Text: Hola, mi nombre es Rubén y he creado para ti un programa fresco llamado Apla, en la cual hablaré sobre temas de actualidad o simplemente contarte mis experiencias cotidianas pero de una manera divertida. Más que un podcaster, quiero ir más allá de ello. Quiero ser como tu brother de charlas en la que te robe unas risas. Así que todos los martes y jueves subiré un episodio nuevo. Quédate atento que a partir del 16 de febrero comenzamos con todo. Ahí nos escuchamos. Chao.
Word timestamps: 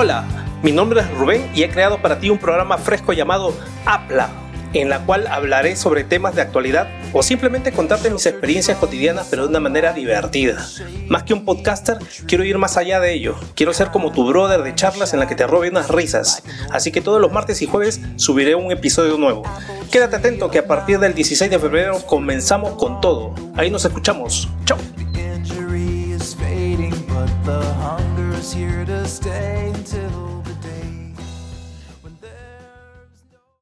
Hola, 0.00 0.22
mi 0.62 0.70
nombre 0.70 1.00
es 1.00 1.10
Rubén 1.10 1.50
y 1.56 1.64
he 1.64 1.70
creado 1.70 2.00
para 2.00 2.20
ti 2.20 2.30
un 2.30 2.38
programa 2.38 2.78
fresco 2.78 3.12
llamado 3.12 3.52
Apla, 3.84 4.28
en 4.72 4.88
la 4.90 5.00
cual 5.00 5.26
hablaré 5.26 5.74
sobre 5.74 6.04
temas 6.04 6.36
de 6.36 6.42
actualidad 6.42 6.86
o 7.12 7.20
simplemente 7.24 7.72
contarte 7.72 8.08
mis 8.08 8.24
experiencias 8.24 8.78
cotidianas 8.78 9.26
pero 9.28 9.42
de 9.42 9.48
una 9.48 9.58
manera 9.58 9.92
divertida. 9.92 10.64
Más 11.08 11.24
que 11.24 11.34
un 11.34 11.44
podcaster, 11.44 11.98
quiero 12.28 12.44
ir 12.44 12.58
más 12.58 12.76
allá 12.76 13.00
de 13.00 13.12
ello. 13.12 13.34
Quiero 13.56 13.72
ser 13.72 13.88
como 13.88 14.12
tu 14.12 14.24
brother 14.24 14.62
de 14.62 14.72
charlas 14.76 15.14
en 15.14 15.18
la 15.18 15.26
que 15.26 15.34
te 15.34 15.48
robe 15.48 15.68
unas 15.68 15.88
risas. 15.88 16.44
Así 16.70 16.92
que 16.92 17.00
todos 17.00 17.20
los 17.20 17.32
martes 17.32 17.60
y 17.62 17.66
jueves 17.66 18.00
subiré 18.14 18.54
un 18.54 18.70
episodio 18.70 19.18
nuevo. 19.18 19.42
Quédate 19.90 20.14
atento 20.14 20.48
que 20.48 20.60
a 20.60 20.66
partir 20.68 21.00
del 21.00 21.12
16 21.12 21.50
de 21.50 21.58
febrero 21.58 21.98
comenzamos 22.06 22.74
con 22.74 23.00
todo. 23.00 23.34
Ahí 23.56 23.68
nos 23.68 23.84
escuchamos. 23.84 24.48
Chao. 24.64 24.78